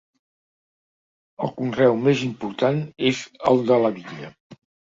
El 1.45 1.53
conreu 1.59 1.99
més 2.07 2.25
important 2.31 2.83
és 3.13 3.23
el 3.53 3.65
de 3.73 3.81
la 3.85 3.93
vinya. 4.01 4.35